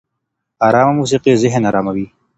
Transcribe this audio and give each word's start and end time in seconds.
ارامه 0.67 0.93
موسيقي 0.99 1.31
ذهن 1.43 1.63
اراموي 1.69 2.05